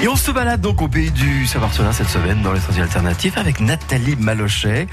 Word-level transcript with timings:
Et 0.00 0.08
on 0.08 0.16
se 0.16 0.30
balade 0.30 0.62
donc 0.62 0.80
au 0.80 0.88
pays 0.88 1.10
du 1.10 1.46
Saint-Marcelin 1.46 1.92
cette 1.92 2.08
semaine 2.08 2.40
dans 2.42 2.52
les 2.52 2.60
sentiers 2.60 2.82
alternatifs 2.82 3.36
avec 3.36 3.60
Nathalie 3.60 4.16
Malochet 4.16 4.86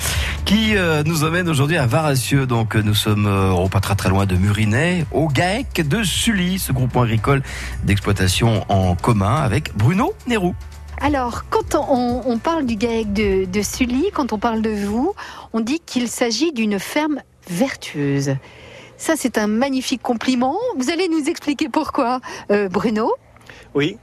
qui 0.43 0.75
euh, 0.75 1.03
nous 1.05 1.23
emmène 1.23 1.47
aujourd'hui 1.47 1.77
à 1.77 1.85
Varassieux. 1.85 2.45
Donc 2.45 2.75
nous 2.75 2.93
sommes 2.93 3.25
euh, 3.25 3.67
pas 3.69 3.79
très 3.79 3.95
très 3.95 4.09
loin 4.09 4.25
de 4.25 4.35
Murinet, 4.35 5.05
au 5.13 5.29
GAEC 5.29 5.87
de 5.87 6.03
Sully, 6.03 6.59
ce 6.59 6.73
groupement 6.73 7.03
agricole 7.03 7.41
d'exploitation 7.83 8.65
en 8.67 8.95
commun 8.95 9.35
avec 9.35 9.73
Bruno 9.77 10.13
Nérou. 10.27 10.55
Alors, 10.99 11.45
quand 11.49 11.75
on, 11.75 12.37
parle 12.39 12.65
du 12.65 12.75
GAEC 12.75 13.13
de, 13.13 13.45
de 13.45 13.61
Sully, 13.61 14.09
quand 14.13 14.33
on 14.33 14.39
parle 14.39 14.61
de 14.61 14.71
vous, 14.71 15.13
on 15.53 15.61
dit 15.61 15.79
qu'il 15.85 16.09
s'agit 16.09 16.51
d'une 16.51 16.79
ferme 16.79 17.21
vertueuse. 17.49 18.35
Ça, 18.97 19.13
c'est 19.15 19.37
un 19.37 19.47
magnifique 19.47 20.01
compliment. 20.01 20.57
Vous 20.77 20.89
allez 20.89 21.07
nous 21.07 21.29
expliquer 21.29 21.69
pourquoi, 21.69 22.19
euh, 22.51 22.67
Bruno? 22.67 23.13
Oui. 23.73 23.97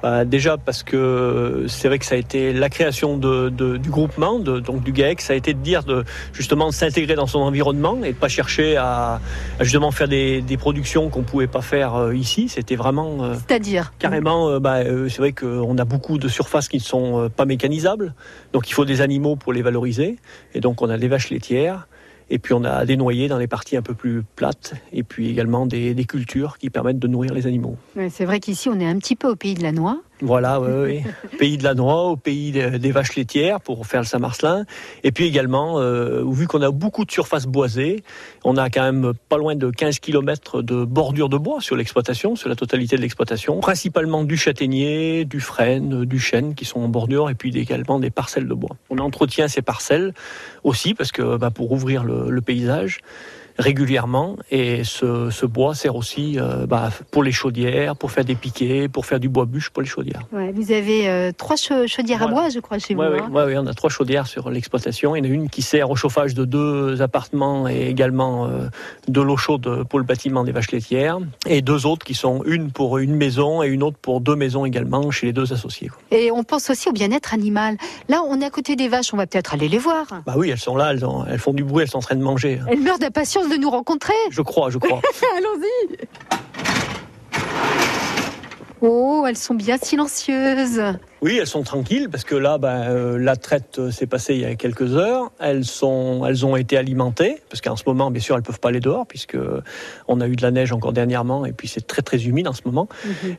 Bah, 0.00 0.24
déjà 0.24 0.56
parce 0.58 0.84
que 0.84 1.64
c'est 1.66 1.88
vrai 1.88 1.98
que 1.98 2.04
ça 2.06 2.14
a 2.14 2.18
été 2.18 2.52
la 2.52 2.68
création 2.68 3.18
de, 3.18 3.48
de, 3.48 3.78
du 3.78 3.90
groupement, 3.90 4.38
de, 4.38 4.60
donc 4.60 4.84
du 4.84 4.92
GAEC, 4.92 5.20
ça 5.20 5.32
a 5.32 5.36
été 5.36 5.54
de 5.54 5.58
dire 5.58 5.82
de 5.82 6.04
justement 6.32 6.68
de 6.68 6.72
s'intégrer 6.72 7.16
dans 7.16 7.26
son 7.26 7.40
environnement 7.40 7.98
et 8.04 8.12
de 8.12 8.16
pas 8.16 8.28
chercher 8.28 8.76
à, 8.76 9.20
à 9.58 9.64
justement 9.64 9.90
faire 9.90 10.06
des, 10.06 10.40
des 10.40 10.56
productions 10.56 11.08
qu'on 11.08 11.24
pouvait 11.24 11.48
pas 11.48 11.62
faire 11.62 11.96
euh, 11.96 12.14
ici. 12.14 12.48
C'était 12.48 12.76
vraiment 12.76 13.24
euh, 13.24 13.34
C'est-à-dire? 13.34 13.92
carrément. 13.98 14.50
euh, 14.50 14.60
bah, 14.60 14.84
c'est 15.08 15.18
vrai 15.18 15.32
qu'on 15.32 15.76
a 15.78 15.84
beaucoup 15.84 16.18
de 16.18 16.28
surfaces 16.28 16.68
qui 16.68 16.76
ne 16.76 16.82
sont 16.82 17.28
pas 17.36 17.44
mécanisables, 17.44 18.14
donc 18.52 18.70
il 18.70 18.74
faut 18.74 18.84
des 18.84 19.00
animaux 19.00 19.34
pour 19.34 19.52
les 19.52 19.62
valoriser. 19.62 20.18
Et 20.54 20.60
donc 20.60 20.80
on 20.80 20.88
a 20.90 20.96
des 20.96 21.08
vaches 21.08 21.30
laitières. 21.30 21.87
Et 22.30 22.38
puis 22.38 22.52
on 22.54 22.64
a 22.64 22.84
des 22.84 22.96
noyers 22.96 23.28
dans 23.28 23.38
les 23.38 23.46
parties 23.46 23.76
un 23.76 23.82
peu 23.82 23.94
plus 23.94 24.22
plates, 24.36 24.74
et 24.92 25.02
puis 25.02 25.28
également 25.28 25.66
des, 25.66 25.94
cultures 26.04 26.58
qui 26.58 26.70
permettent 26.70 26.98
de 26.98 27.08
nourrir 27.08 27.34
les 27.34 27.46
animaux. 27.46 27.76
C'est 28.10 28.24
vrai 28.24 28.40
qu'ici, 28.40 28.68
on 28.68 28.78
est 28.80 28.86
un 28.86 28.98
petit 28.98 29.16
peu 29.16 29.28
au 29.28 29.36
pays 29.36 29.54
de 29.54 29.62
la 29.62 29.72
noix. 29.72 30.00
Voilà, 30.20 30.60
oui, 30.60 31.02
oui. 31.04 31.12
pays 31.38 31.58
de 31.58 31.64
la 31.64 31.74
noix, 31.74 32.04
au 32.06 32.16
pays 32.16 32.50
de- 32.50 32.76
des 32.78 32.90
vaches 32.90 33.14
laitières 33.14 33.60
pour 33.60 33.86
faire 33.86 34.00
le 34.00 34.06
Saint-Marcelin. 34.06 34.64
Et 35.04 35.12
puis 35.12 35.26
également, 35.26 35.78
euh, 35.78 36.24
vu 36.28 36.46
qu'on 36.48 36.60
a 36.62 36.70
beaucoup 36.72 37.04
de 37.04 37.10
surfaces 37.10 37.46
boisées, 37.46 38.02
on 38.44 38.56
a 38.56 38.68
quand 38.68 38.82
même 38.82 39.12
pas 39.28 39.36
loin 39.36 39.54
de 39.54 39.70
15 39.70 40.00
km 40.00 40.60
de 40.62 40.84
bordure 40.84 41.28
de 41.28 41.36
bois 41.36 41.60
sur 41.60 41.76
l'exploitation, 41.76 42.34
sur 42.34 42.48
la 42.48 42.56
totalité 42.56 42.96
de 42.96 43.00
l'exploitation. 43.02 43.60
Principalement 43.60 44.24
du 44.24 44.36
châtaignier, 44.36 45.24
du 45.24 45.38
frêne, 45.40 46.04
du 46.04 46.18
chêne 46.18 46.54
qui 46.56 46.64
sont 46.64 46.80
en 46.80 46.88
bordure 46.88 47.30
et 47.30 47.34
puis 47.34 47.56
également 47.56 48.00
des 48.00 48.10
parcelles 48.10 48.48
de 48.48 48.54
bois. 48.54 48.76
On 48.90 48.98
entretient 48.98 49.46
ces 49.48 49.62
parcelles 49.62 50.14
aussi 50.64 50.94
parce 50.94 51.12
que 51.12 51.36
bah, 51.36 51.50
pour 51.50 51.70
ouvrir 51.70 52.02
le, 52.04 52.30
le 52.30 52.40
paysage 52.40 52.98
régulièrement 53.58 54.36
et 54.50 54.84
ce, 54.84 55.30
ce 55.30 55.44
bois 55.46 55.74
sert 55.74 55.96
aussi 55.96 56.38
euh, 56.38 56.66
bah, 56.66 56.90
pour 57.10 57.22
les 57.22 57.32
chaudières, 57.32 57.96
pour 57.96 58.10
faire 58.12 58.24
des 58.24 58.34
piquets, 58.34 58.88
pour 58.88 59.04
faire 59.04 59.18
du 59.20 59.28
bois 59.28 59.44
bûche 59.46 59.70
pour 59.70 59.82
les 59.82 59.88
chaudières. 59.88 60.22
Ouais, 60.32 60.52
vous 60.52 60.70
avez 60.72 61.08
euh, 61.08 61.32
trois 61.36 61.56
chau- 61.56 61.86
chaudières 61.86 62.22
à 62.22 62.28
bois, 62.28 62.48
je 62.50 62.60
crois, 62.60 62.78
chez 62.78 62.94
Ouais, 62.94 63.08
vous. 63.08 63.14
ouais, 63.14 63.20
hein. 63.42 63.46
ouais, 63.46 63.56
on 63.58 63.66
a 63.66 63.74
trois 63.74 63.90
chaudières 63.90 64.26
sur 64.26 64.48
l'exploitation. 64.50 65.16
Il 65.16 65.24
y 65.24 65.28
en 65.28 65.30
a 65.30 65.34
une 65.34 65.48
qui 65.50 65.62
sert 65.62 65.90
au 65.90 65.96
chauffage 65.96 66.34
de 66.34 66.44
deux 66.44 67.02
appartements 67.02 67.68
et 67.68 67.88
également 67.88 68.46
euh, 68.46 68.68
de 69.08 69.20
l'eau 69.20 69.36
chaude 69.36 69.84
pour 69.88 69.98
le 69.98 70.04
bâtiment 70.04 70.44
des 70.44 70.52
vaches 70.52 70.70
laitières. 70.70 71.18
Et 71.46 71.60
deux 71.62 71.84
autres 71.86 72.06
qui 72.06 72.14
sont 72.14 72.42
une 72.44 72.70
pour 72.70 72.98
une 72.98 73.14
maison 73.16 73.62
et 73.62 73.66
une 73.66 73.82
autre 73.82 73.98
pour 74.00 74.20
deux 74.20 74.36
maisons 74.36 74.64
également 74.66 75.10
chez 75.10 75.26
les 75.26 75.32
deux 75.32 75.52
associés. 75.52 75.88
quoi. 75.88 75.98
Et 76.16 76.30
on 76.30 76.44
pense 76.44 76.70
aussi 76.70 76.88
au 76.88 76.92
bien-être 76.92 77.34
animal. 77.34 77.76
Là, 78.08 78.22
on 78.28 78.40
est 78.40 78.44
à 78.46 78.50
côté 78.50 78.76
des 78.76 78.88
vaches, 78.88 79.12
on 79.12 79.16
va 79.16 79.26
peut-être 79.26 79.54
aller 79.54 79.68
les 79.68 79.78
voir. 79.78 80.06
Bah 80.26 80.34
oui, 80.36 80.50
elles 80.50 80.58
sont 80.58 80.76
là, 80.76 80.92
elles, 80.92 81.04
ont- 81.04 81.24
elles 81.28 81.38
font 81.38 81.52
du 81.52 81.64
bruit, 81.64 81.82
elles 81.82 81.90
sont 81.90 81.98
en 81.98 82.02
train 82.02 82.14
de 82.16 82.22
manger. 82.22 82.60
Elles 82.68 82.80
meurent 82.80 82.98
d'impatience 82.98 83.47
de 83.48 83.56
nous 83.56 83.70
rencontrer. 83.70 84.14
Je 84.30 84.42
crois, 84.42 84.70
je 84.70 84.78
crois. 84.78 85.00
Allons-y. 85.36 85.96
Oh, 88.80 89.24
elles 89.26 89.36
sont 89.36 89.54
bien 89.54 89.76
silencieuses. 89.76 90.82
Oui, 91.20 91.36
elles 91.40 91.48
sont 91.48 91.64
tranquilles 91.64 92.08
parce 92.10 92.22
que 92.22 92.36
là, 92.36 92.58
ben, 92.58 92.90
euh, 92.90 93.18
la 93.18 93.34
traite 93.34 93.80
euh, 93.80 93.90
s'est 93.90 94.06
passée 94.06 94.34
il 94.34 94.40
y 94.40 94.44
a 94.44 94.54
quelques 94.54 94.94
heures. 94.94 95.32
Elles 95.40 95.64
sont, 95.64 96.24
elles 96.24 96.46
ont 96.46 96.54
été 96.54 96.76
alimentées 96.76 97.38
parce 97.50 97.60
qu'en 97.60 97.74
ce 97.74 97.82
moment, 97.86 98.12
bien 98.12 98.20
sûr, 98.22 98.36
elles 98.36 98.42
peuvent 98.42 98.60
pas 98.60 98.68
aller 98.68 98.78
dehors 98.78 99.04
puisque 99.04 99.36
on 100.06 100.20
a 100.20 100.28
eu 100.28 100.36
de 100.36 100.42
la 100.42 100.52
neige 100.52 100.72
encore 100.72 100.92
dernièrement 100.92 101.44
et 101.44 101.52
puis 101.52 101.66
c'est 101.66 101.84
très 101.86 102.02
très 102.02 102.18
humide 102.24 102.46
en 102.46 102.52
ce 102.52 102.62
moment. 102.64 102.88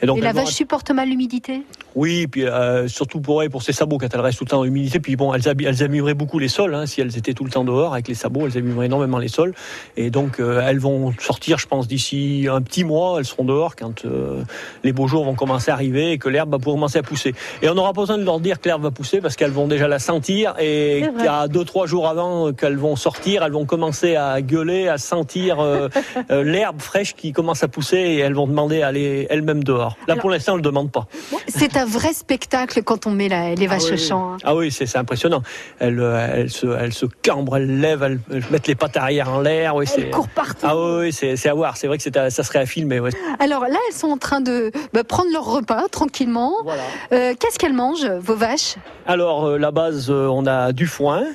Et 0.01 0.05
donc 0.05 0.17
Et 0.17 0.21
la 0.21 0.33
vont- 0.33 0.41
vache 0.43 0.53
supporte 0.53 0.91
mal 0.91 1.07
l'humidité? 1.09 1.61
Oui, 1.95 2.27
puis 2.27 2.45
euh, 2.45 2.89
surtout 2.89 3.21
pour 3.21 3.41
elles, 3.43 3.49
pour 3.49 3.63
ses 3.63 3.71
sabots, 3.73 3.97
quand 3.97 4.13
elles 4.13 4.19
restent 4.19 4.39
tout 4.39 4.43
le 4.45 4.49
temps 4.49 4.59
en 4.59 4.65
humidité. 4.65 4.99
Puis 4.99 5.15
bon, 5.15 5.33
elles, 5.33 5.41
elles 5.47 5.83
abîmeraient 5.83 6.13
beaucoup 6.15 6.39
les 6.39 6.49
sols. 6.49 6.75
hein, 6.75 6.85
si 6.85 6.99
elles 6.99 7.17
étaient 7.17 7.33
tout 7.33 7.45
le 7.45 7.49
temps 7.51 7.63
dehors 7.63 7.93
avec 7.93 8.09
les 8.09 8.13
sabots, 8.13 8.45
elles 8.45 8.57
abîmeraient 8.57 8.87
énormément 8.87 9.19
les 9.19 9.29
sols. 9.29 9.53
Et 9.95 10.09
donc, 10.09 10.39
elles 10.39 10.79
vont 10.79 11.13
sortir, 11.19 11.57
je 11.59 11.67
pense, 11.67 11.87
d'ici 11.87 12.47
un 12.51 12.61
petit 12.61 12.83
mois. 12.83 13.19
Elles 13.19 13.25
seront 13.25 13.45
dehors 13.45 13.75
quand 13.77 14.03
les 14.83 14.91
beaux 14.91 15.07
jours 15.07 15.23
vont 15.23 15.35
commencer 15.35 15.71
à 15.71 15.75
arriver 15.75 16.11
et 16.11 16.17
que 16.17 16.27
l'herbe 16.27 16.51
va 16.51 16.57
pouvoir 16.57 16.75
commencer 16.75 16.99
à 16.99 17.03
pousser. 17.03 17.33
Et 17.61 17.68
on 17.71 17.75
n'aura 17.75 17.93
pas 17.93 18.01
besoin 18.01 18.17
de 18.17 18.23
leur 18.23 18.39
dire 18.39 18.59
que 18.59 18.67
l'herbe 18.67 18.83
va 18.83 18.91
pousser 18.91 19.21
parce 19.21 19.35
qu'elles 19.35 19.51
vont 19.51 19.67
déjà 19.67 19.87
la 19.87 19.99
sentir. 19.99 20.53
Et 20.59 21.03
qu'il 21.15 21.25
y 21.25 21.27
a 21.27 21.47
deux, 21.47 21.65
trois 21.65 21.85
jours 21.87 22.07
avant 22.07 22.51
qu'elles 22.53 22.77
vont 22.77 22.95
sortir, 22.95 23.43
elles 23.43 23.51
vont 23.51 23.65
commencer 23.65 24.15
à 24.15 24.41
gueuler, 24.41 24.87
à 24.87 24.97
sentir 24.97 25.59
euh, 25.59 25.89
euh, 26.31 26.43
l'herbe 26.43 26.81
fraîche 26.81 27.15
qui 27.15 27.31
commence 27.31 27.63
à 27.63 27.67
pousser 27.67 27.97
et 27.97 28.17
elles 28.19 28.33
vont 28.33 28.47
demander 28.47 28.81
à 28.81 28.87
aller 28.87 29.27
elles-mêmes 29.29 29.63
dehors. 29.63 29.95
Là, 30.07 30.13
Alors- 30.13 30.21
pour 30.21 30.29
l'instant, 30.29 30.53
on 30.53 30.55
ne 30.55 30.61
le 30.61 30.65
demande 30.65 30.91
pas. 30.91 31.07
C'est 31.47 31.77
un 31.77 31.85
vrai 31.85 32.13
spectacle 32.13 32.81
quand 32.83 33.07
on 33.07 33.11
met 33.11 33.29
la- 33.29 33.55
les 33.55 33.67
vaches 33.67 33.83
Ah 33.85 33.89
au 33.89 33.91
oui, 33.93 33.97
champ. 33.97 34.33
hein. 34.33 34.37
Ah 34.43 34.55
oui, 34.55 34.71
c'est 34.71 34.95
impressionnant. 34.97 35.41
Elles, 35.79 35.99
euh, 35.99 36.27
elles, 36.35 36.49
se, 36.49 36.67
elles 36.67 36.93
se 36.93 37.05
cambrent, 37.23 37.57
elles 37.57 37.79
lèvent, 37.79 38.03
elles, 38.03 38.19
elles 38.31 38.43
mettent 38.51 38.67
les 38.67 38.75
pattes 38.75 38.97
arrière 38.97 39.29
en 39.29 39.41
l'air. 39.41 39.75
Oui, 39.75 39.85
Elles 39.97 40.09
courent 40.11 40.27
partout. 40.29 40.65
Ah 40.65 40.75
oui, 40.77 41.11
c'est 41.13 41.47
à 41.47 41.53
voir. 41.53 41.77
C'est 41.77 41.87
vrai 41.87 41.97
que 41.97 42.17
à- 42.19 42.29
ça 42.29 42.43
serait 42.43 42.59
à 42.59 42.65
filmer. 42.65 42.99
ouais. 42.99 43.11
Alors 43.39 43.61
là, 43.63 43.77
elles 43.87 43.95
sont 43.95 44.07
en 44.09 44.17
train 44.17 44.41
de 44.41 44.71
bah, 44.93 45.03
prendre 45.03 45.31
leur 45.31 45.45
repas 45.45 45.87
tranquillement. 45.91 46.53
Voilà. 46.63 46.81
Euh, 47.13 47.33
Qu'est-ce 47.39 47.58
qu'elles 47.59 47.73
mangent, 47.73 48.09
vos 48.19 48.35
vaches? 48.35 48.77
Alors, 49.05 49.45
euh, 49.45 49.57
la 49.59 49.69
base, 49.69 50.09
euh, 50.09 50.27
on 50.27 50.47
a 50.47 50.71
du 50.71 50.87
foin. 50.87 51.25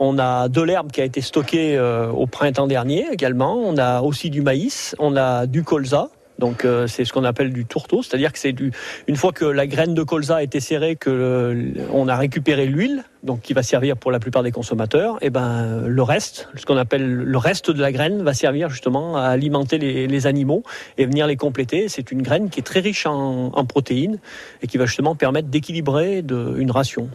On 0.00 0.18
a 0.18 0.48
de 0.48 0.62
l'herbe 0.62 0.90
qui 0.90 1.00
a 1.00 1.04
été 1.04 1.20
stockée 1.20 1.76
euh, 1.76 2.08
au 2.08 2.26
printemps 2.26 2.66
dernier 2.66 3.06
également. 3.12 3.54
On 3.54 3.76
a 3.76 4.00
aussi 4.00 4.30
du 4.30 4.42
maïs. 4.42 4.96
On 4.98 5.16
a 5.16 5.46
du 5.46 5.62
colza. 5.62 6.08
Donc 6.38 6.64
euh, 6.64 6.86
c'est 6.86 7.04
ce 7.04 7.12
qu'on 7.12 7.24
appelle 7.24 7.52
du 7.52 7.64
tourteau, 7.64 8.02
c'est-à-dire 8.02 8.32
que 8.32 8.38
c'est 8.38 8.52
du 8.52 8.70
une 9.08 9.16
fois 9.16 9.32
que 9.32 9.44
la 9.44 9.66
graine 9.66 9.94
de 9.94 10.02
colza 10.02 10.36
a 10.36 10.42
été 10.42 10.60
serrée, 10.60 10.96
que 10.96 11.72
on 11.92 12.06
a 12.06 12.16
récupéré 12.16 12.66
l'huile, 12.66 13.02
donc 13.24 13.40
qui 13.40 13.54
va 13.54 13.62
servir 13.62 13.96
pour 13.96 14.12
la 14.12 14.20
plupart 14.20 14.44
des 14.44 14.52
consommateurs, 14.52 15.18
et 15.20 15.30
ben 15.30 15.64
euh, 15.64 15.88
le 15.88 16.02
reste, 16.02 16.48
ce 16.54 16.64
qu'on 16.64 16.76
appelle 16.76 17.06
le 17.06 17.38
reste 17.38 17.70
de 17.70 17.80
la 17.80 17.90
graine, 17.90 18.22
va 18.22 18.34
servir 18.34 18.70
justement 18.70 19.16
à 19.16 19.22
alimenter 19.22 19.78
les, 19.78 20.26
animaux 20.26 20.62
et 20.96 21.06
venir 21.06 21.26
les 21.26 21.36
compléter. 21.36 21.88
C'est 21.88 22.10
une 22.10 22.22
graine 22.22 22.50
qui 22.50 22.60
est 22.60 22.64
très 22.64 22.80
riche 22.80 23.06
en, 23.06 23.52
en 23.54 23.64
protéines 23.64 24.18
et 24.62 24.66
qui 24.66 24.78
va 24.78 24.86
justement 24.86 25.14
permettre 25.14 25.48
d'équilibrer 25.48 26.24
une 26.28 26.70
ration 26.70 27.08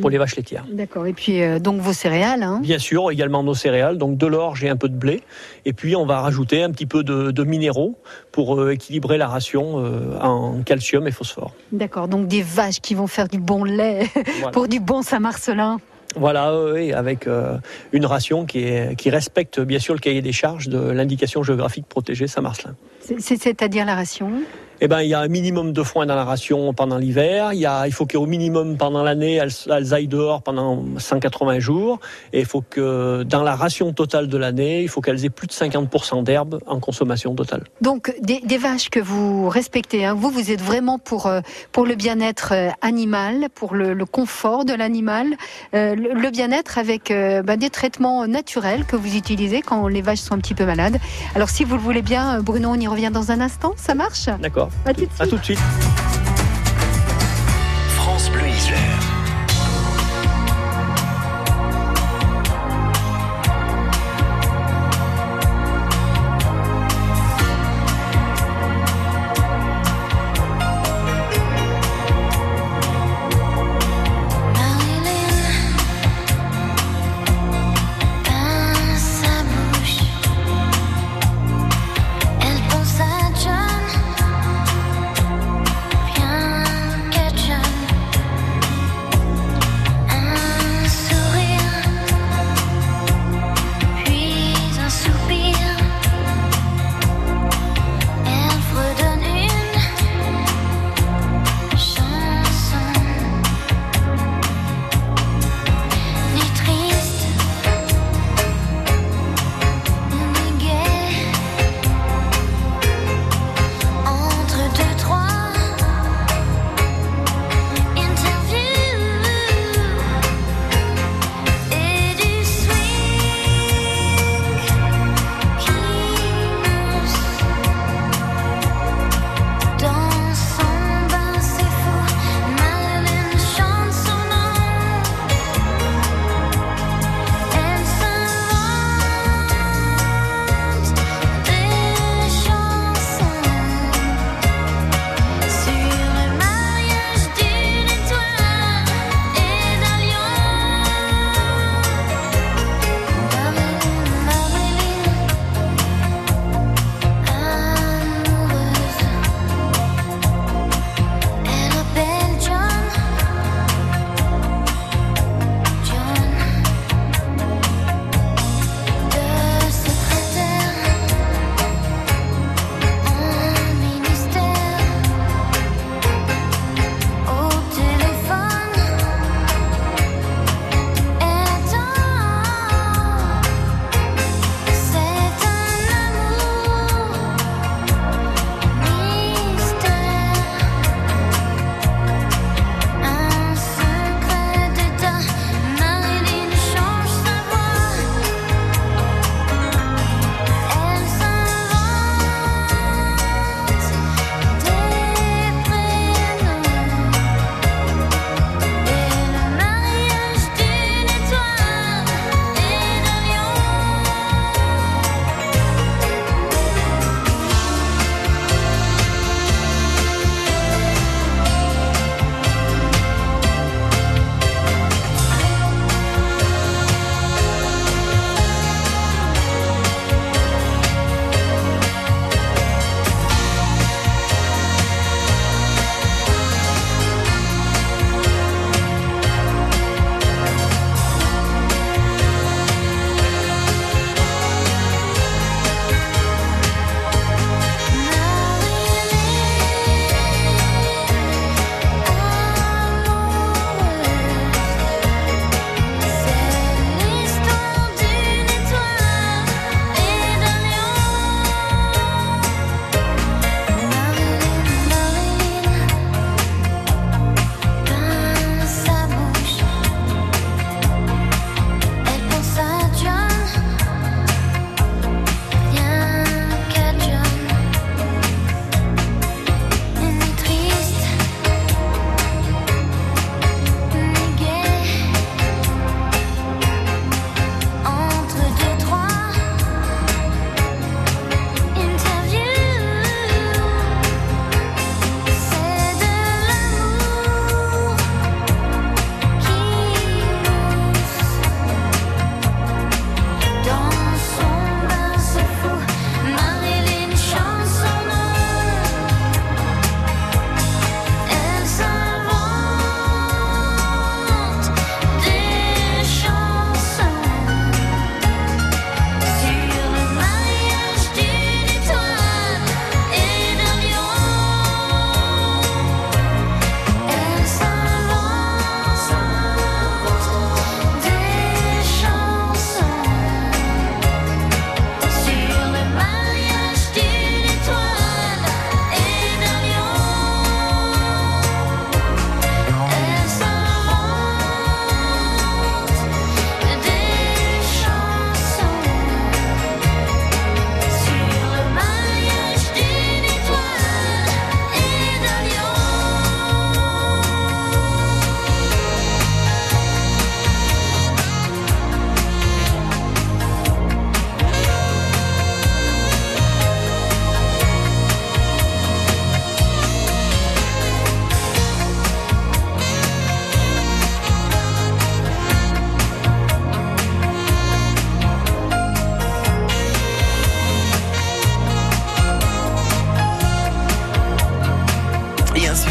pour 0.00 0.10
les 0.10 0.18
vaches 0.18 0.36
laitières. 0.36 0.64
D'accord. 0.70 1.06
Et 1.06 1.12
puis 1.12 1.42
euh, 1.42 1.58
donc 1.58 1.80
vos 1.80 1.92
céréales. 1.92 2.42
Hein. 2.42 2.60
Bien 2.62 2.78
sûr, 2.78 3.10
également 3.10 3.42
nos 3.42 3.54
céréales, 3.54 3.98
donc 3.98 4.16
de 4.18 4.26
l'orge 4.26 4.64
et 4.64 4.68
un 4.68 4.76
peu 4.76 4.88
de 4.88 4.94
blé. 4.96 5.22
Et 5.64 5.72
puis 5.72 5.94
on 5.96 6.06
va 6.06 6.20
rajouter 6.20 6.62
un 6.62 6.70
petit 6.70 6.86
peu 6.86 7.02
de, 7.04 7.30
de 7.30 7.44
minéraux 7.44 7.98
pour 8.32 8.58
euh, 8.60 8.72
équilibrer 8.72 9.18
la 9.18 9.28
ration 9.28 9.84
euh, 9.84 10.18
en 10.20 10.62
calcium 10.62 11.06
et 11.06 11.10
phosphore. 11.12 11.52
D'accord. 11.72 12.08
Donc 12.08 12.26
des 12.28 12.42
vaches 12.42 12.80
qui 12.80 12.94
vont 12.94 13.06
faire 13.06 13.28
du 13.28 13.38
bon 13.38 13.64
lait 13.64 14.06
Voilà, 14.36 14.50
pour 14.52 14.68
du 14.68 14.80
bon 14.80 15.02
Saint-Marcelin. 15.02 15.78
Voilà, 16.14 16.54
oui, 16.74 16.92
avec 16.92 17.26
une 17.92 18.04
ration 18.04 18.44
qui, 18.44 18.58
est, 18.64 18.96
qui 18.96 19.08
respecte 19.08 19.60
bien 19.60 19.78
sûr 19.78 19.94
le 19.94 20.00
cahier 20.00 20.20
des 20.20 20.32
charges 20.32 20.68
de 20.68 20.78
l'indication 20.78 21.42
géographique 21.42 21.86
protégée 21.88 22.26
Saint-Marcelin. 22.26 22.74
C'est- 23.00 23.18
c'est- 23.18 23.42
C'est-à-dire 23.42 23.86
la 23.86 23.94
ration? 23.94 24.30
Eh 24.84 24.88
ben, 24.88 25.00
il 25.00 25.08
y 25.08 25.14
a 25.14 25.20
un 25.20 25.28
minimum 25.28 25.72
de 25.72 25.84
foin 25.84 26.06
dans 26.06 26.16
la 26.16 26.24
ration 26.24 26.74
pendant 26.74 26.98
l'hiver. 26.98 27.52
Il, 27.52 27.60
y 27.60 27.66
a, 27.66 27.86
il 27.86 27.92
faut 27.92 28.04
qu'au 28.04 28.26
minimum 28.26 28.76
pendant 28.76 29.04
l'année, 29.04 29.34
elles, 29.34 29.52
elles 29.70 29.94
aillent 29.94 30.08
dehors 30.08 30.42
pendant 30.42 30.82
180 30.98 31.60
jours. 31.60 32.00
Et 32.32 32.40
il 32.40 32.46
faut 32.46 32.64
que 32.68 33.22
dans 33.22 33.44
la 33.44 33.54
ration 33.54 33.92
totale 33.92 34.26
de 34.26 34.36
l'année, 34.36 34.82
il 34.82 34.88
faut 34.88 35.00
qu'elles 35.00 35.24
aient 35.24 35.30
plus 35.30 35.46
de 35.46 35.52
50% 35.52 36.24
d'herbe 36.24 36.58
en 36.66 36.80
consommation 36.80 37.32
totale. 37.36 37.62
Donc 37.80 38.12
des, 38.22 38.40
des 38.40 38.58
vaches 38.58 38.90
que 38.90 38.98
vous 38.98 39.48
respectez. 39.48 40.04
Hein. 40.04 40.14
Vous, 40.14 40.30
vous 40.30 40.50
êtes 40.50 40.60
vraiment 40.60 40.98
pour 40.98 41.26
euh, 41.26 41.42
pour 41.70 41.86
le 41.86 41.94
bien-être 41.94 42.52
euh, 42.52 42.70
animal, 42.80 43.50
pour 43.54 43.76
le, 43.76 43.94
le 43.94 44.04
confort 44.04 44.64
de 44.64 44.74
l'animal, 44.74 45.28
euh, 45.76 45.94
le, 45.94 46.12
le 46.12 46.30
bien-être 46.30 46.78
avec 46.78 47.12
euh, 47.12 47.44
bah, 47.44 47.56
des 47.56 47.70
traitements 47.70 48.26
naturels 48.26 48.84
que 48.84 48.96
vous 48.96 49.14
utilisez 49.14 49.62
quand 49.62 49.86
les 49.86 50.02
vaches 50.02 50.22
sont 50.22 50.34
un 50.34 50.38
petit 50.38 50.54
peu 50.54 50.66
malades. 50.66 50.98
Alors 51.36 51.50
si 51.50 51.62
vous 51.62 51.76
le 51.76 51.82
voulez 51.82 52.02
bien, 52.02 52.40
Bruno, 52.40 52.70
on 52.70 52.80
y 52.80 52.88
revient 52.88 53.10
dans 53.12 53.30
un 53.30 53.40
instant. 53.40 53.74
Ça 53.76 53.94
marche? 53.94 54.26
D'accord 54.40 54.71
À 54.84 54.92
tout 54.94 55.00
de 55.00 55.06
À 55.06 55.24
suite. 55.24 55.30
tout 55.30 55.38
de 55.38 55.44
suite. 55.44 55.58
France 57.96 58.30
Bleu 58.30 58.48
Isère. 58.48 59.11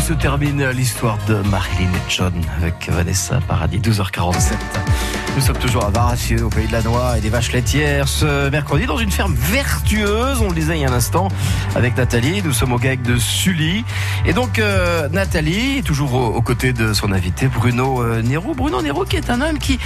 Termine 0.09 0.69
l'histoire 0.71 1.17
de 1.27 1.35
Marilyn 1.49 1.89
et 1.89 2.09
John 2.09 2.33
avec 2.57 2.89
Vanessa 2.89 3.39
Paradis, 3.47 3.79
12h47. 3.79 4.53
Nous 5.35 5.41
sommes 5.41 5.57
toujours 5.57 5.85
à 5.85 5.89
Varassieux, 5.89 6.43
au 6.43 6.49
pays 6.49 6.67
de 6.67 6.71
la 6.71 6.81
noix 6.81 7.17
et 7.17 7.21
des 7.21 7.29
vaches 7.29 7.51
laitières. 7.51 8.07
Ce 8.07 8.49
mercredi, 8.49 8.85
dans 8.85 8.97
une 8.97 9.11
ferme 9.11 9.33
vertueuse, 9.33 10.41
on 10.41 10.49
le 10.49 10.55
disait 10.55 10.77
il 10.77 10.81
y 10.81 10.85
a 10.85 10.89
un 10.89 10.93
instant, 10.93 11.29
avec 11.75 11.95
Nathalie. 11.95 12.41
Nous 12.43 12.51
sommes 12.51 12.73
au 12.73 12.79
GAEC 12.79 13.01
de 13.03 13.17
Sully. 13.17 13.85
Et 14.25 14.33
donc, 14.33 14.59
euh, 14.59 15.07
Nathalie 15.09 15.83
toujours 15.83 16.13
aux, 16.13 16.27
aux 16.27 16.41
côtés 16.41 16.73
de 16.73 16.93
son 16.93 17.11
invité, 17.11 17.47
Bruno 17.47 18.01
euh, 18.01 18.21
Nero. 18.21 18.53
Bruno 18.53 18.81
Nero, 18.81 19.05
qui 19.05 19.17
est 19.17 19.29
un 19.29 19.39
homme 19.39 19.59
qui 19.59 19.79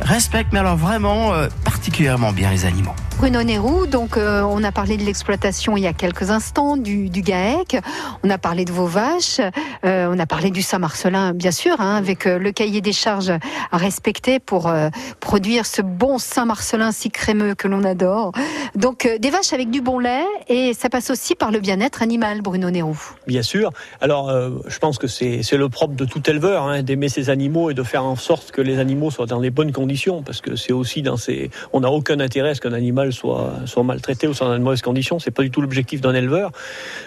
respecte, 0.00 0.52
mais 0.52 0.60
alors 0.60 0.76
vraiment 0.76 1.32
euh, 1.32 1.48
particulièrement 1.64 2.32
bien 2.32 2.50
les 2.50 2.64
animaux. 2.64 2.94
Bruno 3.16 3.42
Nérou, 3.42 3.86
donc 3.86 4.16
euh, 4.16 4.42
on 4.42 4.64
a 4.64 4.72
parlé 4.72 4.96
de 4.96 5.04
l'exploitation 5.04 5.76
il 5.76 5.82
y 5.82 5.86
a 5.86 5.92
quelques 5.92 6.30
instants, 6.30 6.76
du, 6.76 7.08
GAEC, 7.08 7.78
on 8.24 8.30
a 8.30 8.38
parlé 8.38 8.64
de 8.64 8.72
vos 8.72 8.86
vaches, 8.86 9.40
euh, 9.84 10.08
on 10.10 10.18
a 10.18 10.26
parlé 10.26 10.50
du 10.50 10.62
Saint-Marcelin, 10.62 11.32
bien 11.32 11.52
sûr, 11.52 11.80
hein, 11.80 11.96
avec 11.96 12.26
euh, 12.26 12.38
le 12.38 12.50
cahier 12.52 12.80
des 12.80 12.92
charges 12.92 13.32
à 13.70 13.76
respecter 13.76 14.40
pour 14.40 14.72
produire 15.20 15.66
ce 15.66 15.82
bon 15.82 16.18
Saint-Marcelin 16.18 16.92
si 16.92 17.10
crémeux 17.10 17.54
que 17.54 17.68
l'on 17.68 17.84
adore. 17.84 18.32
Donc 18.74 19.08
des 19.20 19.30
vaches 19.30 19.52
avec 19.52 19.70
du 19.70 19.80
bon 19.80 19.98
lait, 19.98 20.24
et 20.48 20.74
ça 20.74 20.88
passe 20.88 21.10
aussi 21.10 21.34
par 21.34 21.50
le 21.50 21.60
bien-être 21.60 22.02
animal, 22.02 22.42
Bruno 22.42 22.70
Nérou. 22.70 22.98
Bien 23.26 23.42
sûr. 23.42 23.70
Alors, 24.00 24.32
je 24.66 24.78
pense 24.78 24.98
que 24.98 25.06
c'est 25.06 25.42
c'est 25.42 25.56
le 25.56 25.68
propre 25.68 25.94
de 25.94 26.04
tout 26.04 26.28
éleveur, 26.28 26.64
hein, 26.64 26.82
d'aimer 26.82 27.08
ses 27.08 27.30
animaux 27.30 27.70
et 27.70 27.74
de 27.74 27.82
faire 27.82 28.04
en 28.04 28.16
sorte 28.16 28.50
que 28.50 28.60
les 28.60 28.78
animaux 28.78 29.10
soient 29.10 29.26
dans 29.26 29.40
les 29.40 29.50
bonnes 29.50 29.72
conditions, 29.72 30.22
parce 30.22 30.40
que 30.40 30.56
c'est 30.56 30.72
aussi 30.72 31.02
dans 31.02 31.16
ces. 31.16 31.50
On 31.72 31.80
n'a 31.80 31.90
aucun 31.90 32.20
intérêt 32.20 32.50
à 32.50 32.54
ce 32.54 32.60
qu'un 32.60 32.72
animal 32.72 33.01
soit 33.10 33.82
maltraité 33.82 34.28
ou 34.28 34.34
soit 34.34 34.46
dans 34.46 34.54
de 34.54 34.62
mauvaises 34.62 34.82
conditions. 34.82 35.18
C'est 35.18 35.30
pas 35.32 35.42
du 35.42 35.50
tout 35.50 35.60
l'objectif 35.60 36.00
d'un 36.00 36.14
éleveur. 36.14 36.52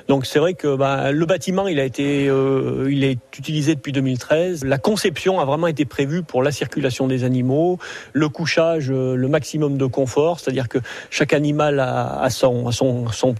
Donc, 0.08 0.26
c'est 0.26 0.40
vrai 0.40 0.54
que 0.54 0.76
bah, 0.76 1.12
le 1.12 1.26
bâtiment, 1.26 1.68
il 1.68 1.80
a 1.80 1.86
été, 1.86 2.28
euh, 2.28 2.90
il 2.92 3.04
est 3.04 3.20
utilisé 3.38 3.76
depuis 3.76 3.92
2013. 3.92 4.66
La 4.66 4.78
conception 4.78 5.40
a 5.40 5.46
vraiment 5.46 5.68
été 5.68 5.86
prévue 5.86 6.24
pour 6.24 6.44
la 6.44 6.52
circulation 6.52 7.08
des 7.08 7.24
animaux, 7.24 7.80
le 8.14 8.28
couchage, 8.30 8.90
euh, 8.90 9.16
le 9.16 9.28
maximum 9.28 9.78
de 9.78 9.86
confort, 9.86 10.40
c'est-à-dire 10.40 10.68
que 10.68 10.80
chaque 11.10 11.34
animal 11.34 11.80
a, 11.80 12.28
son, 12.30 12.72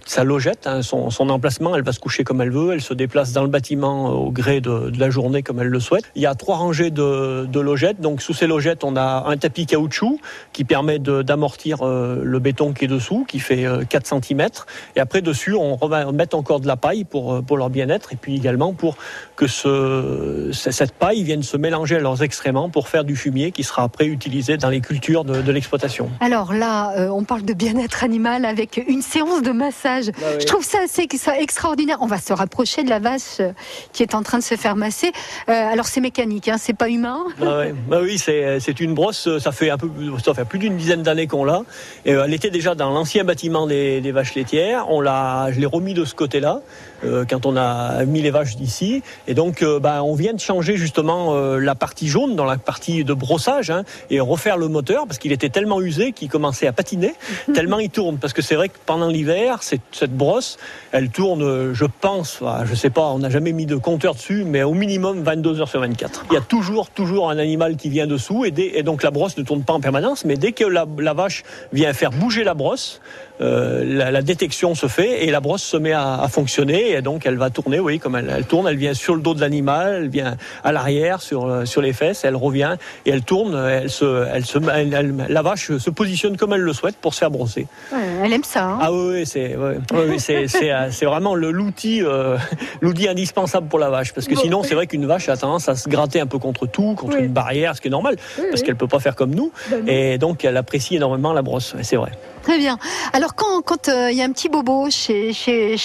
sa 0.06 0.24
logette, 0.24 0.66
hein, 0.66 0.82
son, 0.82 1.28
emplacement. 1.28 1.74
Elle 1.74 1.82
va 1.82 1.92
se 1.92 2.00
coucher 2.00 2.24
comme 2.24 2.40
elle 2.40 2.50
veut. 2.50 2.72
Elle 2.72 2.80
se 2.80 2.94
déplace 2.94 3.32
dans 3.32 3.42
le 3.42 3.48
bâtiment 3.48 4.08
euh, 4.08 4.14
au 4.14 4.30
gré 4.30 4.60
de, 4.60 4.92
la 4.98 5.10
journée 5.10 5.42
comme 5.42 5.60
elle 5.60 5.68
le 5.68 5.80
souhaite. 5.80 6.04
Il 6.14 6.22
y 6.22 6.26
a 6.26 6.34
trois 6.34 6.56
rangées 6.56 6.90
de, 6.90 7.60
logettes. 7.60 8.00
Donc 8.00 8.22
sous 8.22 8.32
ces 8.32 8.46
logettes, 8.46 8.84
on 8.84 8.96
a 8.96 9.24
un 9.26 9.36
tapis 9.36 9.66
caoutchouc 9.66 10.20
qui 10.52 10.64
permet 10.64 10.98
d'amortir 10.98 11.78
euh, 11.82 12.20
le 12.22 12.38
béton 12.46 12.72
qui 12.72 12.84
est 12.84 12.88
dessous, 12.88 13.24
qui 13.26 13.40
fait 13.40 13.64
euh, 13.66 13.82
4 13.88 14.06
cm. 14.24 14.46
Et 14.94 15.00
après 15.00 15.20
dessus, 15.20 15.54
on 15.54 15.78
mettre 16.12 16.36
encore 16.36 16.60
de 16.60 16.66
la 16.68 16.76
paille 16.76 17.04
pour, 17.04 17.24
euh, 17.34 17.42
pour 17.42 17.56
leur 17.56 17.70
bien-être 17.70 18.12
et 18.12 18.16
puis 18.16 18.36
également 18.36 18.72
pour 18.72 18.96
que 19.34 19.46
ce, 19.46 20.50
ce- 20.52 20.70
cette 20.70 20.92
paille 20.92 21.22
vienne 21.24 21.42
se 21.42 21.56
mélanger 21.56 21.96
à 21.96 22.00
leurs 22.00 22.22
excréments 22.22 22.68
pour 22.70 22.88
faire 22.88 23.04
du 23.04 23.16
fumier 23.16 23.50
qui 23.52 23.64
sera 23.64 23.82
après 23.82 24.06
utilisé 24.06 24.56
dans 24.56 24.68
les 24.70 24.80
cultures 24.80 25.24
de, 25.24 25.42
de 25.42 25.52
l'exploitation. 25.52 26.08
Alors 26.20 26.52
là, 26.52 26.92
euh, 26.98 27.08
on 27.08 27.24
parle 27.24 27.42
de 27.42 27.52
bien-être 27.54 28.04
animal 28.04 28.44
avec 28.44 28.82
une 28.88 29.02
séance 29.02 29.42
de 29.42 29.52
massage. 29.52 30.06
Je 30.40 30.44
trouve 30.46 30.64
ça 30.64 30.78
assez 30.84 31.06
ça 31.18 31.38
extraordinaire. 31.40 31.98
On 32.00 32.06
va 32.06 32.18
se 32.18 32.32
rapprocher 32.32 32.82
de 32.84 32.90
la 32.90 32.98
vache 33.00 33.40
euh, 33.40 33.52
qui 33.92 34.02
est 34.02 34.14
en 34.14 34.22
train 34.22 34.38
de 34.38 34.42
se 34.44 34.54
faire 34.56 34.76
masser. 34.76 35.10
Euh, 35.48 35.52
alors 35.52 35.86
c'est 35.86 36.00
mécanique, 36.00 36.48
hein, 36.48 36.56
c'est 36.58 36.76
pas 36.76 36.88
humain. 36.88 37.24
Ah 37.40 37.58
ouais. 37.58 37.74
Bah 37.88 37.98
oui, 38.02 38.18
c'est 38.18 38.80
une 38.80 38.94
brosse. 38.94 39.28
Ça 39.38 39.52
fait 39.52 39.70
un 39.70 39.78
peu, 39.78 39.88
ça 40.24 40.34
fait 40.34 40.44
plus 40.44 40.58
d'une 40.58 40.76
dizaine 40.76 41.02
d'années 41.02 41.26
qu'on 41.26 41.44
l'a. 41.44 41.62
Et 42.04 42.12
euh, 42.14 42.24
elle 42.24 42.34
était 42.36 42.50
déjà 42.50 42.74
dans 42.74 42.90
l'ancien 42.90 43.24
bâtiment 43.24 43.66
des, 43.66 44.00
des 44.00 44.12
vaches 44.12 44.34
laitières. 44.34 44.90
On 44.90 45.00
l'a, 45.00 45.50
je 45.52 45.58
l'ai 45.58 45.66
remis 45.66 45.94
de 45.94 46.04
ce 46.04 46.14
côté-là 46.14 46.60
euh, 47.04 47.24
quand 47.28 47.46
on 47.46 47.56
a 47.56 48.04
mis 48.04 48.20
les 48.22 48.30
vaches 48.30 48.56
d'ici. 48.56 49.02
Et 49.26 49.34
donc, 49.34 49.62
euh, 49.62 49.80
bah, 49.80 50.02
on 50.04 50.14
vient 50.14 50.34
de 50.34 50.40
changer 50.40 50.76
justement 50.76 51.34
euh, 51.34 51.58
la 51.58 51.74
partie 51.74 52.08
jaune 52.08 52.36
dans 52.36 52.44
la 52.44 52.58
partie 52.58 53.04
de 53.04 53.14
brossage 53.14 53.70
hein, 53.70 53.84
et 54.10 54.20
refaire 54.20 54.58
le 54.58 54.68
moteur 54.68 55.06
parce 55.06 55.18
qu'il 55.18 55.32
était 55.32 55.48
tellement 55.48 55.80
usé 55.80 56.12
qu'il 56.12 56.28
commençait 56.28 56.66
à 56.66 56.72
patiner 56.72 57.14
tellement 57.54 57.78
il 57.78 57.90
tourne. 57.90 58.18
Parce 58.18 58.32
que 58.34 58.42
c'est 58.42 58.54
vrai 58.54 58.68
que 58.68 58.76
pendant 58.84 59.08
l'hiver, 59.08 59.62
cette, 59.62 60.12
brosse, 60.14 60.58
elle 60.92 61.08
tourne, 61.08 61.72
je 61.72 61.84
pense, 62.00 62.40
enfin, 62.42 62.64
je 62.66 62.74
sais 62.74 62.90
pas, 62.90 63.06
on 63.08 63.18
n'a 63.20 63.30
jamais 63.30 63.52
mis 63.52 63.66
de 63.66 63.76
compteur 63.76 64.14
dessus, 64.14 64.44
mais 64.44 64.62
au 64.62 64.74
minimum 64.74 65.22
22 65.22 65.60
heures 65.60 65.68
sur 65.68 65.80
24. 65.80 66.26
Il 66.30 66.34
y 66.34 66.36
a 66.36 66.42
toujours, 66.42 66.90
toujours 66.90 67.30
un 67.30 67.38
animal 67.38 67.76
qui 67.76 67.88
vient 67.88 68.06
dessous 68.06 68.44
et, 68.44 68.50
dès- 68.50 68.72
et 68.78 68.82
donc 68.82 69.02
la 69.02 69.10
brosse 69.10 69.36
ne 69.38 69.42
tourne 69.42 69.62
pas 69.62 69.72
en 69.72 69.80
permanence, 69.80 70.24
mais 70.26 70.36
dès 70.36 70.52
que 70.52 70.64
la, 70.64 70.86
la 70.98 71.14
vache 71.14 71.42
vient 71.72 71.92
faire 71.92 72.10
bouger 72.10 72.25
la 72.44 72.54
brosse, 72.54 73.00
euh, 73.40 73.84
la, 73.84 74.10
la 74.10 74.22
détection 74.22 74.74
se 74.74 74.86
fait 74.86 75.24
et 75.26 75.30
la 75.30 75.40
brosse 75.40 75.62
se 75.62 75.76
met 75.76 75.92
à, 75.92 76.20
à 76.22 76.28
fonctionner 76.28 76.92
et 76.92 77.02
donc 77.02 77.26
elle 77.26 77.36
va 77.36 77.50
tourner, 77.50 77.78
oui, 77.80 77.98
comme 77.98 78.16
elle, 78.16 78.32
elle 78.34 78.44
tourne, 78.46 78.66
elle 78.66 78.76
vient 78.76 78.94
sur 78.94 79.14
le 79.14 79.20
dos 79.20 79.34
de 79.34 79.40
l'animal, 79.40 79.94
elle 80.04 80.08
vient 80.08 80.36
à 80.64 80.72
l'arrière 80.72 81.20
sur 81.20 81.46
euh, 81.46 81.64
sur 81.64 81.82
les 81.82 81.92
fesses, 81.92 82.24
elle 82.24 82.36
revient 82.36 82.76
et 83.04 83.10
elle 83.10 83.22
tourne, 83.22 83.54
elle 83.56 83.90
se, 83.90 84.26
elle 84.32 84.44
se, 84.46 84.58
elle- 84.74 84.94
elle- 84.94 85.14
la 85.28 85.42
vache 85.42 85.76
se 85.76 85.90
positionne 85.90 86.36
comme 86.36 86.52
elle 86.52 86.60
le 86.60 86.72
souhaite 86.72 86.96
pour 86.96 87.12
se 87.14 87.18
faire 87.18 87.30
brosser. 87.30 87.66
Ouais, 87.92 87.98
elle 88.24 88.32
aime 88.32 88.44
ça. 88.44 88.64
hein. 88.64 88.78
Ah 88.80 88.92
oui, 88.92 89.10
oui, 89.12 89.26
c'est 89.26 89.56
ouais, 89.56 89.76
ouais, 89.92 90.06
oui, 90.08 90.20
c'est 90.20 90.48
c'est 90.56 90.72
euh, 90.72 90.90
c'est 90.90 91.06
vraiment 91.06 91.34
l'outil 91.34 92.02
euh, 92.02 92.36
l'outil 92.80 93.08
indispensable 93.08 93.68
pour 93.68 93.78
la 93.78 93.90
vache 93.90 94.12
parce 94.14 94.26
que 94.26 94.34
Bon. 94.34 94.40
sinon 94.40 94.62
c'est 94.62 94.74
vrai 94.74 94.86
qu'une 94.86 95.06
vache 95.06 95.28
a 95.28 95.36
tendance 95.36 95.68
à 95.68 95.74
se 95.76 95.88
gratter 95.88 96.20
un 96.20 96.26
peu 96.26 96.38
contre 96.38 96.66
tout, 96.66 96.94
contre 96.94 97.16
Oui. 97.18 97.24
une 97.24 97.32
barrière, 97.32 97.76
ce 97.76 97.80
qui 97.80 97.88
est 97.88 97.90
normal 97.90 98.16
parce 98.50 98.62
qu'elle 98.62 98.76
peut 98.76 98.88
pas 98.88 98.98
faire 99.00 99.14
comme 99.16 99.34
nous 99.34 99.52
Ben 99.70 99.86
et 99.88 100.18
donc 100.18 100.44
elle 100.44 100.56
apprécie 100.56 100.96
énormément 100.96 101.32
la 101.32 101.42
brosse, 101.42 101.74
c'est 101.82 101.96
vrai. 101.96 102.12
Très 102.42 102.58
bien. 102.58 102.78
Alors 103.12 103.25
quand 103.34 103.62
quand 103.62 103.88
euh, 103.88 104.10
il 104.10 104.16
y 104.16 104.22
a 104.22 104.24
un 104.24 104.32
petit 104.32 104.48
bobo 104.48 104.88
chez, 104.90 105.32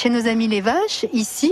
nos 0.10 0.27
amis 0.27 0.48
les 0.48 0.62
vaches, 0.62 1.05
ici 1.13 1.51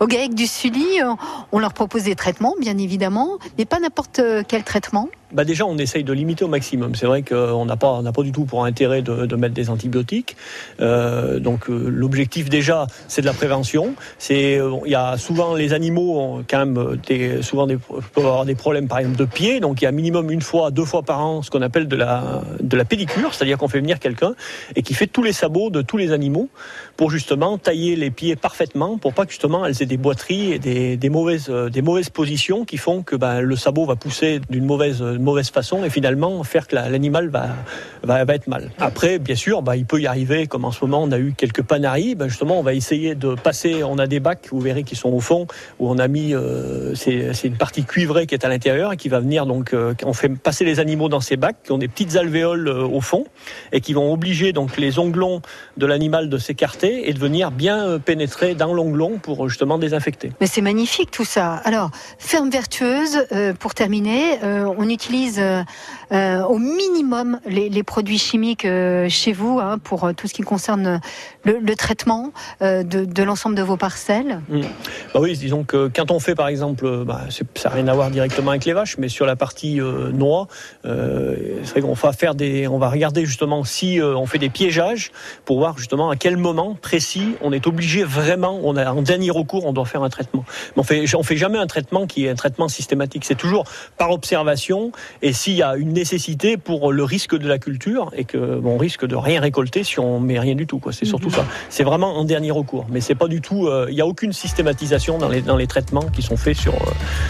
au 0.00 0.06
GAEC 0.06 0.34
du 0.34 0.46
Sully, 0.46 1.02
euh, 1.02 1.14
on 1.52 1.58
leur 1.58 1.72
propose 1.72 2.04
des 2.04 2.14
traitements, 2.14 2.54
bien 2.60 2.78
évidemment, 2.78 3.38
mais 3.58 3.64
pas 3.64 3.78
n'importe 3.78 4.20
quel 4.48 4.62
traitement. 4.64 5.08
Bah 5.36 5.44
déjà, 5.44 5.66
on 5.66 5.76
essaye 5.76 6.02
de 6.02 6.14
limiter 6.14 6.46
au 6.46 6.48
maximum. 6.48 6.94
C'est 6.94 7.04
vrai 7.04 7.20
qu'on 7.20 7.66
n'a 7.66 7.76
pas, 7.76 8.00
pas 8.02 8.22
du 8.22 8.32
tout 8.32 8.46
pour 8.46 8.64
intérêt 8.64 9.02
de, 9.02 9.36
mettre 9.36 9.52
des 9.52 9.68
antibiotiques. 9.68 10.34
Euh, 10.80 11.38
donc 11.40 11.68
euh, 11.68 11.90
l'objectif 11.90 12.48
déjà, 12.48 12.86
c'est 13.06 13.20
de 13.20 13.26
la 13.26 13.34
prévention. 13.34 13.96
C'est, 14.18 14.58
euh, 14.58 14.78
il 14.86 14.92
y 14.92 14.94
a 14.94 15.18
souvent 15.18 15.54
les 15.54 15.74
animaux 15.74 16.18
ont 16.18 16.44
quand 16.48 16.64
même 16.64 16.96
souvent 17.42 17.66
des, 17.66 17.76
peuvent 17.76 18.24
avoir 18.24 18.46
des 18.46 18.54
problèmes 18.54 18.88
par 18.88 18.98
exemple 18.98 19.18
de 19.18 19.26
pied. 19.26 19.60
Donc 19.60 19.82
il 19.82 19.84
y 19.84 19.88
a 19.88 19.92
minimum 19.92 20.30
une 20.30 20.40
fois, 20.40 20.70
deux 20.70 20.86
fois 20.86 21.02
par 21.02 21.20
an, 21.20 21.42
ce 21.42 21.50
qu'on 21.50 21.60
appelle 21.60 21.86
de 21.86 21.96
la 21.96 22.40
de 22.60 22.74
la 22.74 22.86
pédicure, 22.86 23.34
c'est-à-dire 23.34 23.58
qu'on 23.58 23.68
fait 23.68 23.80
venir 23.80 23.98
quelqu'un 23.98 24.34
et 24.74 24.80
qui 24.80 24.94
fait 24.94 25.06
tous 25.06 25.22
les 25.22 25.34
sabots 25.34 25.68
de 25.68 25.82
tous 25.82 25.98
les 25.98 26.12
animaux 26.12 26.48
pour 26.96 27.10
justement 27.10 27.58
tailler 27.58 27.94
les 27.94 28.10
pieds 28.10 28.36
parfaitement, 28.36 28.96
pour 28.96 29.12
pas 29.12 29.26
que 29.26 29.32
justement 29.32 29.66
elles 29.66 29.82
aient 29.82 29.86
des 29.86 29.98
boiteries 29.98 30.52
et 30.52 30.58
des, 30.58 30.96
des 30.96 31.10
mauvaises 31.10 31.50
des 31.50 31.82
mauvaises 31.82 32.08
positions 32.08 32.64
qui 32.64 32.78
font 32.78 33.02
que 33.02 33.16
ben, 33.16 33.42
le 33.42 33.56
sabot 33.56 33.84
va 33.84 33.96
pousser 33.96 34.40
d'une 34.48 34.64
mauvaise 34.64 35.02
mauvaise 35.26 35.50
façon 35.50 35.84
et 35.84 35.90
finalement 35.90 36.42
faire 36.44 36.66
que 36.66 36.74
la- 36.74 36.88
l'animal 36.88 37.28
va, 37.28 37.48
va 38.02 38.24
va 38.24 38.34
être 38.34 38.46
mal. 38.46 38.70
Après, 38.78 39.18
bien 39.18 39.34
sûr, 39.34 39.60
ben, 39.62 39.74
il 39.74 39.84
peut 39.84 40.00
y 40.00 40.06
arriver 40.06 40.46
comme 40.46 40.64
en 40.64 40.72
ce 40.72 40.82
moment 40.84 41.02
on 41.02 41.12
a 41.12 41.18
eu 41.18 41.34
quelques 41.36 41.62
panaries, 41.62 42.14
ben, 42.14 42.28
justement 42.28 42.58
on 42.58 42.62
va 42.62 42.72
essayer 42.72 43.14
de 43.14 43.34
passer. 43.34 43.82
On 43.84 43.98
a 43.98 44.06
des 44.06 44.20
bacs, 44.20 44.48
vous 44.50 44.60
verrez, 44.60 44.84
qui 44.84 44.96
sont 44.96 45.10
au 45.10 45.20
fond 45.20 45.46
où 45.78 45.90
on 45.90 45.98
a 45.98 46.08
mis 46.08 46.34
euh, 46.34 46.94
c'est 46.94 47.44
une 47.44 47.56
partie 47.56 47.84
cuivrée 47.84 48.26
qui 48.26 48.34
est 48.34 48.44
à 48.44 48.48
l'intérieur 48.48 48.92
et 48.92 48.96
qui 48.96 49.08
va 49.08 49.20
venir 49.20 49.44
donc 49.46 49.74
euh, 49.74 49.92
on 50.04 50.12
fait 50.12 50.28
passer 50.28 50.64
les 50.64 50.80
animaux 50.80 51.08
dans 51.08 51.20
ces 51.20 51.36
bacs 51.36 51.56
qui 51.64 51.72
ont 51.72 51.78
des 51.78 51.88
petites 51.88 52.16
alvéoles 52.16 52.68
euh, 52.68 52.86
au 52.86 53.00
fond 53.00 53.24
et 53.72 53.80
qui 53.80 53.92
vont 53.92 54.12
obliger 54.12 54.52
donc 54.52 54.76
les 54.76 54.98
onglons 54.98 55.42
de 55.76 55.86
l'animal 55.86 56.28
de 56.28 56.38
s'écarter 56.38 57.08
et 57.08 57.12
de 57.12 57.18
venir 57.18 57.50
bien 57.50 57.98
pénétrer 57.98 58.54
dans 58.54 58.72
l'onglon 58.72 59.18
pour 59.20 59.48
justement 59.48 59.78
désinfecter. 59.78 60.30
Mais 60.40 60.46
c'est 60.46 60.60
magnifique 60.60 61.10
tout 61.10 61.24
ça. 61.24 61.54
Alors, 61.64 61.90
ferme 62.18 62.50
vertueuse, 62.50 63.26
pour 63.58 63.74
terminer, 63.74 64.38
on 64.42 64.88
utilise 64.88 65.05
euh, 65.38 65.62
euh, 66.12 66.42
au 66.42 66.58
minimum 66.58 67.40
les, 67.46 67.82
produits 67.82 68.18
chimiques 68.18 68.64
euh, 68.64 69.08
chez 69.08 69.32
vous 69.32 69.58
hein, 69.60 69.78
pour 69.82 70.04
euh, 70.04 70.12
tout 70.12 70.28
ce 70.28 70.34
qui 70.34 70.42
concerne 70.42 71.00
le, 71.44 71.74
traitement 71.74 72.32
de, 72.60 73.22
l'ensemble 73.22 73.56
de 73.56 73.62
vos 73.62 73.76
parcelles. 73.76 74.40
Bah 75.12 75.20
oui, 75.20 75.36
disons 75.36 75.64
que 75.64 75.90
quand 75.94 76.10
on 76.10 76.20
fait 76.20 76.34
par 76.34 76.48
exemple, 76.48 77.04
bah, 77.04 77.22
ça 77.30 77.68
n'a 77.68 77.74
rien 77.74 77.88
à 77.88 77.94
voir 77.94 78.10
directement 78.10 78.50
avec 78.50 78.64
les 78.64 78.72
vaches, 78.72 78.98
mais 78.98 79.08
sur 79.08 79.26
la 79.26 79.36
partie 79.36 79.80
noix, 80.12 80.48
c'est 80.84 81.80
va 81.80 82.12
faire 82.12 82.34
des, 82.34 82.68
on 82.68 82.78
va 82.78 82.88
regarder 82.88 83.24
justement 83.24 83.64
si 83.64 84.00
on 84.02 84.26
fait 84.26 84.38
des 84.38 84.48
piégeages 84.48 85.12
pour 85.44 85.58
voir 85.58 85.78
justement 85.78 86.10
à 86.10 86.16
quel 86.16 86.36
moment 86.36 86.76
précis 86.80 87.34
on 87.42 87.52
est 87.52 87.66
obligé 87.66 88.04
vraiment, 88.04 88.60
on 88.62 88.76
a 88.76 88.92
en 88.92 89.02
dernier 89.02 89.30
recours, 89.30 89.66
on 89.66 89.72
doit 89.72 89.84
faire 89.84 90.02
un 90.02 90.10
traitement. 90.10 90.44
On 90.76 90.82
fait, 90.82 91.04
on 91.14 91.22
fait 91.22 91.36
jamais 91.36 91.58
un 91.58 91.66
traitement 91.66 92.06
qui 92.06 92.26
est 92.26 92.30
un 92.30 92.34
traitement 92.34 92.68
systématique. 92.68 93.24
C'est 93.24 93.36
toujours 93.36 93.64
par 93.96 94.10
observation 94.10 94.92
et 95.22 95.32
s'il 95.32 95.54
y 95.54 95.62
a 95.62 95.76
une 95.76 95.92
nécessité 95.92 96.56
pour 96.56 96.92
le 96.92 97.04
risque 97.04 97.36
de 97.36 97.46
la 97.48 97.58
culture 97.58 98.10
et 98.16 98.24
que 98.24 98.58
bon, 98.58 98.74
on 98.74 98.78
risque 98.78 99.06
de 99.06 99.16
rien 99.16 99.40
récolter 99.40 99.84
si 99.84 99.98
on 100.00 100.20
met 100.20 100.38
rien 100.38 100.54
du 100.54 100.66
tout. 100.66 100.78
Quoi. 100.78 100.92
C'est 100.92 101.04
surtout 101.04 101.30
ça. 101.30 101.44
C'est 101.68 101.84
vraiment 101.84 102.16
en 102.16 102.24
dernier 102.24 102.50
recours. 102.50 102.86
Mais 102.90 103.00
c'est 103.00 103.14
pas 103.14 103.28
du 103.28 103.40
tout. 103.40 103.66
euh, 103.66 103.86
Il 103.88 103.94
n'y 103.94 104.00
a 104.00 104.06
aucune 104.06 104.32
systématisation 104.32 105.18
dans 105.18 105.28
les, 105.28 105.40
dans 105.42 105.56
les 105.56 105.66
traitements 105.66 106.06
qui 106.12 106.22
sont 106.22 106.36
faits 106.36 106.56
sur, 106.56 106.74
euh, 106.74 106.78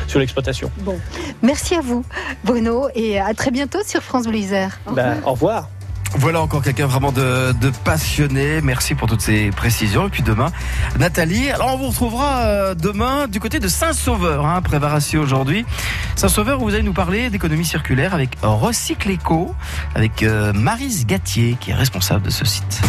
sur 0.08 0.18
l'exploitation. 0.20 0.70
Bon, 0.80 0.98
merci 1.42 1.74
à 1.74 1.80
vous, 1.80 2.04
Bruno, 2.44 2.88
et 2.94 3.18
à 3.18 3.34
très 3.34 3.50
bientôt 3.50 3.78
sur 3.84 4.02
France 4.02 4.26
Bleu 4.26 4.38
Isère. 4.38 4.80
Au 4.86 4.92
Ben, 4.92 5.18
au 5.24 5.32
revoir. 5.32 5.68
Voilà 6.14 6.40
encore 6.40 6.62
quelqu'un 6.62 6.86
vraiment 6.86 7.12
de, 7.12 7.52
passionné. 7.84 8.60
Merci 8.62 8.94
pour 8.94 9.08
toutes 9.08 9.20
ces 9.20 9.50
précisions. 9.50 10.06
Et 10.06 10.10
puis 10.10 10.22
demain, 10.22 10.50
Nathalie. 10.98 11.50
Alors 11.50 11.74
on 11.74 11.76
vous 11.76 11.88
retrouvera 11.88 12.44
euh, 12.44 12.74
demain 12.74 13.26
du 13.28 13.40
côté 13.40 13.58
de 13.58 13.68
Saint-Sauveur, 13.68 14.46
hein, 14.46 14.62
aujourd'hui. 15.20 15.66
Saint-Sauveur, 16.14 16.58
vous 16.58 16.74
allez 16.74 16.82
nous 16.82 16.92
parler 16.92 17.30
d'économie 17.30 17.64
circulaire 17.64 18.14
avec 18.14 18.30
Recycle 18.42 19.12
Eco, 19.12 19.54
avec 19.94 20.22
euh, 20.22 20.52
Marise 20.52 21.06
Gatier, 21.06 21.56
qui 21.60 21.70
est 21.70 21.74
responsable 21.74 22.22
de 22.22 22.30
ce 22.30 22.44
site. 22.44 22.82